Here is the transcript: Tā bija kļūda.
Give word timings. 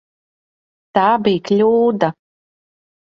Tā 0.97 1.03
bija 1.27 1.41
kļūda. 1.49 2.09